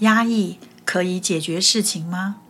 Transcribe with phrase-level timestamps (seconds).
[0.00, 2.40] 压抑可以解决事情吗？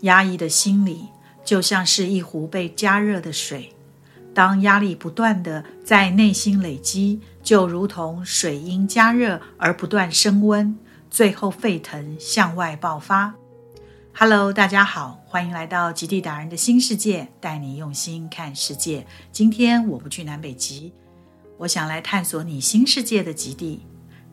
[0.00, 1.08] 压抑的心理
[1.44, 3.74] 就像是一壶被加热的水，
[4.34, 10.78] 当压力不断的在内心累积，就如同水因加热而不断升温，
[11.10, 13.34] 最后沸腾向外爆发。
[14.18, 19.06] Hello，大家好，欢迎来到极地达人的新世界，带你用心看世界。
[19.30, 20.94] 今天我不去南北极，
[21.58, 23.82] 我想来探索你新世界的极地，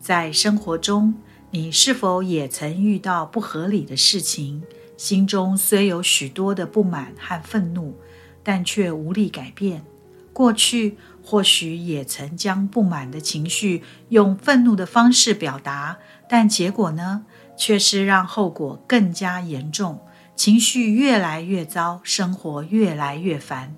[0.00, 1.12] 在生活中。
[1.50, 4.62] 你是否也曾遇到不合理的事情？
[4.96, 7.94] 心中虽有许多的不满和愤怒，
[8.42, 9.84] 但却无力改变。
[10.32, 15.98] 过去或许也曾将不满的情绪用愤怒的方式表达，
[16.28, 17.24] 但结果呢，
[17.56, 20.00] 却是让后果更加严重，
[20.34, 23.74] 情绪越来越糟，生活越来越烦。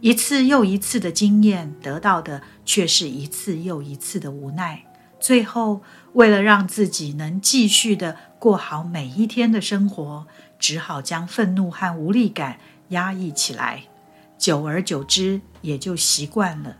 [0.00, 4.84] 一次又一次的经验得到的，却是一次又一次的无奈。
[5.18, 5.80] 最后，
[6.12, 10.26] 为了让自己能继续的过好每一天的生活，
[10.58, 12.58] 只好将愤怒和无力感
[12.90, 13.84] 压抑起来。
[14.38, 16.76] 久而久之，也就习惯了，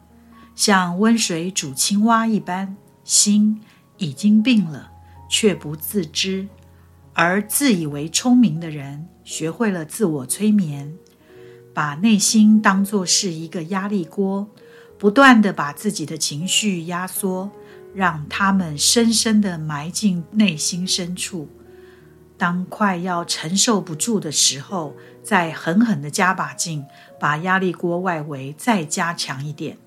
[0.55, 3.63] 像温水煮青蛙一般，心
[3.97, 4.93] 已经病了，
[5.29, 6.49] 却不自知。
[7.13, 10.95] 而自以为聪明的人，学会了自我催眠，
[11.73, 14.49] 把内心当作是一个压力锅，
[14.99, 17.51] 不断的把自己的情绪压缩。
[17.95, 21.49] 让他们深深地埋进内心深处，
[22.37, 26.85] 当快要承受不住的时候，再狠狠地加把劲，
[27.19, 29.79] 把压力锅外围再加强一点，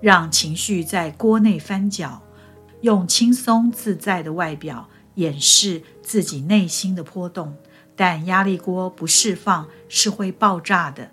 [0.00, 2.23] 让情绪在锅内翻搅，
[2.84, 7.56] 用轻松自在的外表掩饰自己内心的波动。
[7.96, 11.10] 但压力锅不释放是会爆炸的。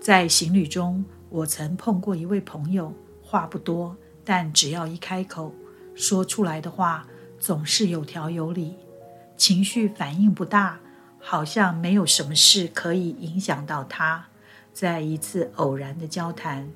[0.00, 3.96] 在行旅中，我曾碰过一位朋友，话不多。
[4.22, 5.52] 但只要一开口，
[5.96, 7.08] 说出来的话
[7.40, 8.76] 总是有条有理，
[9.36, 10.78] 情绪反应不大，
[11.18, 14.26] 好像没有什么事可以影响到他。
[14.72, 16.70] 在一次偶然的交谈，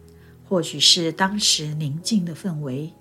[0.49, 2.93] 或许是当时宁静的氛围，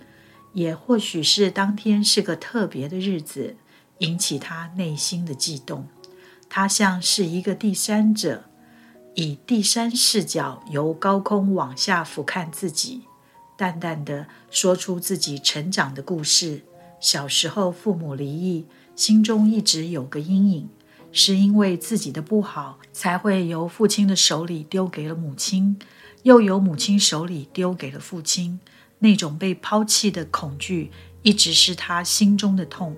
[0.53, 3.55] 也或许是当天是个特别的日子，
[3.99, 5.87] 引起他内心的悸动。
[6.49, 8.43] 他像是一个第三者，
[9.15, 13.03] 以第三视角由高空往下俯瞰自己。
[13.55, 16.63] 淡淡的说出自己成长的故事。
[16.99, 20.69] 小时候父母离异，心中一直有个阴影，
[21.11, 25.79] 是因为自己的不好，才会由父亲的手里丢给了母亲，
[26.23, 28.59] 又由母亲手里丢给了父亲。
[29.03, 30.91] 那种被抛弃的恐惧，
[31.23, 32.95] 一直是他心中的痛，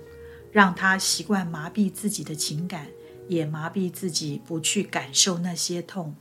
[0.51, 2.87] 让他习惯麻痹自己的情感，
[3.29, 6.15] 也麻痹自己不去感受那些痛。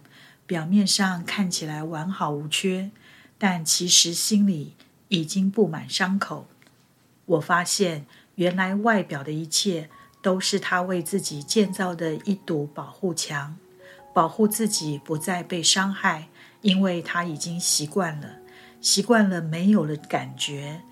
[0.47, 2.91] 表面上看起来完好无缺。
[3.39, 4.77] 但其实心里
[5.09, 6.47] 已经布满伤口。
[7.27, 8.07] 我发现，
[8.37, 9.91] 原来外表的一切
[10.23, 13.57] 都是他为自己建造的一堵保护墙，
[14.15, 16.29] 保护自己不再被伤害。
[16.61, 18.37] 因为他已经习惯了，
[18.83, 20.83] 习惯了没有了感觉，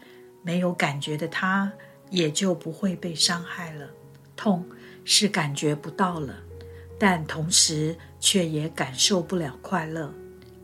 [0.43, 1.71] 没有感觉的他
[2.09, 3.91] 也就不会被伤害了。
[4.35, 4.65] 痛
[5.05, 6.37] 是感觉不到了，
[6.99, 10.15] 但同时却也感受不了快乐。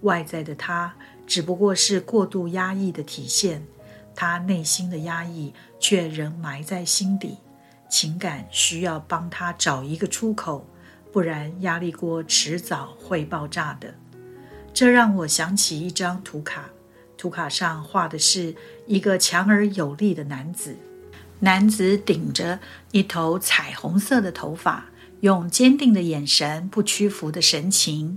[0.01, 0.95] 外在的他。
[1.27, 3.61] 只不过是过度压抑的体现，
[4.15, 7.39] 他内心的压抑却仍埋在心底，
[7.91, 10.65] 情感需要帮他找一个出口，
[11.13, 13.93] 不然压力锅迟早会爆炸的。
[14.73, 16.71] 这让我想起一张图卡，
[17.27, 18.55] 图卡上画的是
[18.87, 20.77] 一个强而有力的男子，
[21.41, 22.61] 男子顶着
[22.93, 24.85] 一头彩虹色的头发，
[25.23, 28.17] 用坚定的眼神、不屈服的神情，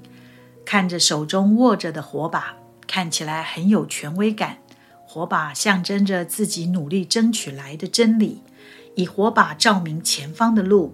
[0.64, 2.56] 看着手中握着的火把。
[2.86, 4.60] 看起来很有权威感，
[5.08, 8.44] 火把象征着自己努力争取来的真理，
[8.94, 10.94] 以火把照明前方的路，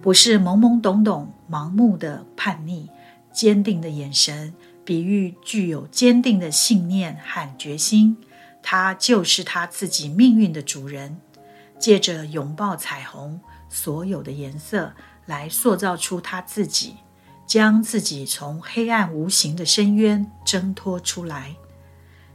[0.00, 2.88] 不是懵懵懂懂、盲目的叛逆。
[3.32, 4.54] 坚定的眼神，
[4.84, 8.16] 比喻具有坚定的信念和决心，
[8.62, 11.18] 他就是他自己命运的主人。
[11.78, 14.92] 借着拥抱彩虹所有的颜色，
[15.26, 16.96] 来塑造出他自己。
[17.46, 21.56] 将自己从黑暗无形的深渊挣脱出来。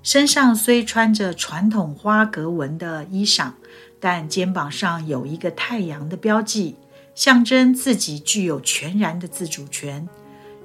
[0.04, 3.54] 身上虽穿着传统花格纹的衣裳，
[4.02, 6.76] 但肩膀上有一个太阳的标记，
[7.16, 10.06] 象征自己具有全然的自主权。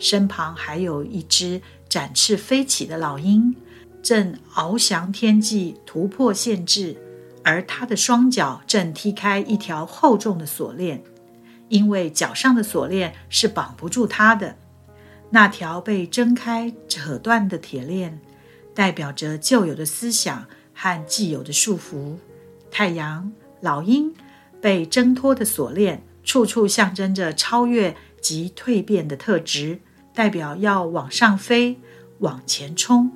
[0.00, 3.54] 身旁还有一只展翅飞起的老鹰，
[4.02, 6.96] 正翱翔天际，突破限制，
[7.44, 11.04] 而他的双脚正踢开一条厚重的锁链。
[11.68, 14.56] 因为脚上的锁链是绑不住他的，
[15.30, 18.20] 那条被挣开、扯断的铁链，
[18.74, 22.16] 代表着旧有的思想和既有的束缚。
[22.72, 23.30] 太阳、
[23.60, 24.12] 老鹰
[24.60, 29.78] 被挣脱的锁链，处处象征着超越及蜕变的特质，
[30.14, 31.78] 代表要往上飞、
[32.18, 33.12] 往前冲，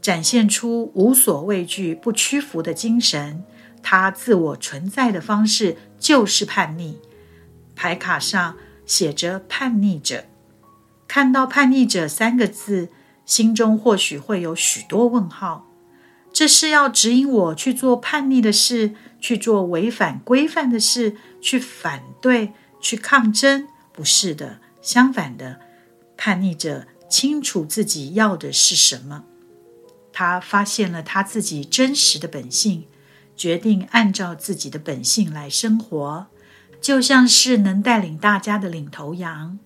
[0.00, 3.44] 展现出无所畏惧、不屈服的精神。
[3.82, 6.98] 他自我存在的方式就是叛逆。
[7.74, 10.24] 牌卡上写着“叛逆者”，
[11.06, 12.88] 看到“叛逆者”三个字，
[13.24, 15.66] 心中或许会有许多问号。
[16.32, 23.66] 这是要指引我去做叛逆的事，去做违反规范的事，去反对、去抗争？
[23.92, 25.60] 不是的，相反的，
[26.18, 29.24] 叛逆者清楚自己要的是什么，
[30.12, 32.86] 他发现了他自己真实的本性，
[33.36, 36.26] 决定按照自己的本性来生活，
[36.80, 39.58] 就像是能带领大家的领头羊，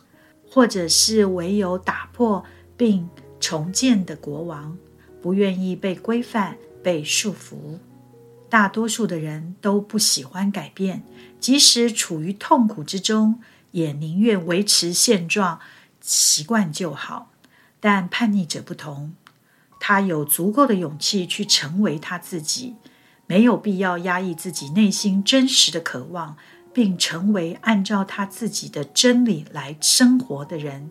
[0.49, 2.45] 或者是唯有打破
[2.77, 3.09] 并
[3.41, 4.77] 重建的国王。
[5.23, 7.79] 不愿意被规范、被束缚，
[8.51, 11.05] 大多数的人都不喜欢改变，
[11.39, 13.41] 即使处于痛苦之中，
[13.71, 15.61] 也宁愿维持现状，
[16.03, 17.33] 习惯就好。
[17.81, 19.15] 但叛逆者不同，
[19.81, 22.77] 他有足够的勇气去成为他自己，
[23.27, 26.37] 没有必要压抑自己内心真实的渴望，
[26.73, 30.91] 并成为按照他自己的真理来生活的人。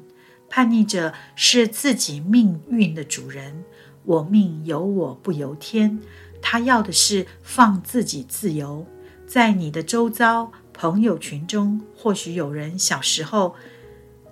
[0.49, 3.63] 叛逆者是自己命运的主人。
[4.03, 5.99] 我命由我不由天，
[6.41, 8.85] 他要的是放自己自由。
[9.25, 13.55] 在你的周遭朋友群中，或许有人小时候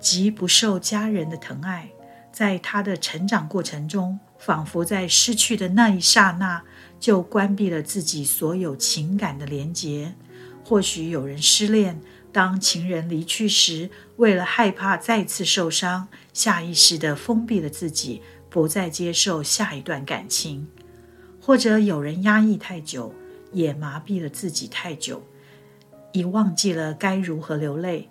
[0.00, 1.90] 极不受家人的疼爱，
[2.32, 6.62] 在他的成长过程中，仿佛在失去的那一刹那
[6.98, 10.14] 就关闭了自己所有情感的连结。
[10.64, 12.00] 或许有人失恋，
[12.32, 18.22] 当情人离去时，为了害怕再次受伤，下意识地封闭了自己。
[18.52, 20.66] 不再接受下一段感情，
[21.40, 23.14] 或者有人压抑太久，
[23.52, 25.22] 也麻痹了自己太久，
[26.10, 28.08] 已忘记了该如何流泪。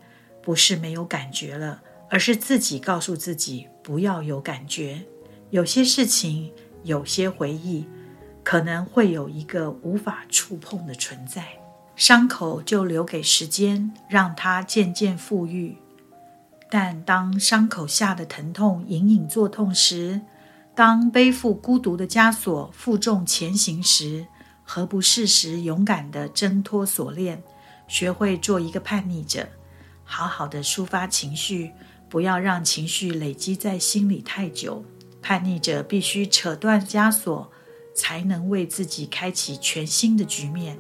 [0.50, 1.80] 不是没有感觉了，
[2.10, 5.04] 而是自己告诉自己不要有感觉。
[5.52, 6.52] 有些事情，
[6.82, 7.86] 有些回忆，
[8.44, 11.46] 可能会有一个无法触碰的存在，
[11.96, 15.78] 伤口就留给时间，让它渐渐复愈。
[16.72, 20.20] 但当伤口下的疼痛隐隐作痛时，
[20.74, 24.26] 当背负孤独的枷锁负重前行时，
[24.64, 27.44] 何不适时勇敢地挣脱锁链，
[27.88, 29.48] 学会做一个叛逆者，
[30.12, 31.72] 好好的抒发情绪，
[32.10, 34.84] 不要让情绪累积在心里太久。
[35.22, 37.52] 叛逆者必须扯断枷锁，
[37.94, 40.80] 才能为自己开启全新的局面。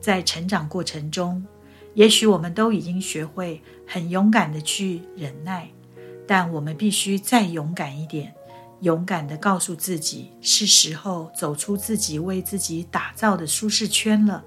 [0.00, 1.44] 在成长过程中。
[1.94, 5.68] 也许我们都已经学会很勇敢的去忍耐，
[6.24, 8.32] 但我们必须再勇敢一点，
[8.82, 14.44] 勇敢的告诉自己，是时候走出自己为自己打造的舒适圈了。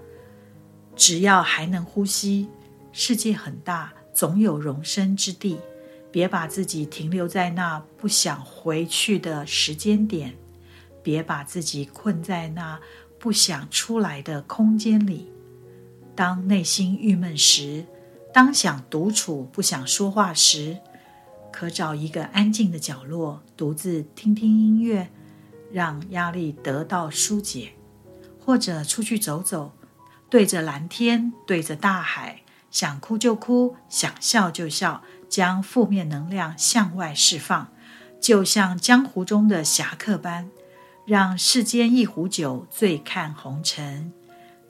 [0.95, 2.47] 只要还能呼吸，
[2.93, 5.59] 世界很大，总有容身之地。
[6.11, 10.35] 别把自己停留在那不想回去的时间点，
[11.01, 12.79] 别把自己困在那
[13.17, 15.33] 不想出来的空间里。
[16.15, 17.87] 当内心郁闷时，
[18.31, 20.77] 当想独处不想说话时，
[21.51, 25.09] 可找一个安静的角落，独自听听音乐，
[25.71, 27.69] 让压力得到疏解；
[28.39, 29.71] 或者出去走走，
[30.29, 32.42] 对着蓝天，对着大海，
[32.73, 37.71] 想哭就哭，想笑就笑，将负面能量向外释放，
[38.19, 40.49] 就像江湖中的侠客般，
[41.05, 44.11] 让世间一壶酒，醉看红尘。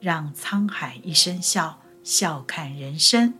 [0.00, 3.32] 让沧海一声笑，笑看人生。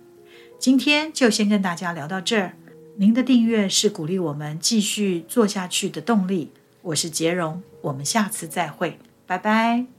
[0.58, 2.56] 今天就先跟大家聊到这儿。
[2.96, 6.52] 您的订阅是鼓励我们继续做下去的动力。
[6.80, 9.93] 我是杰荣，我们下次再会，拜拜。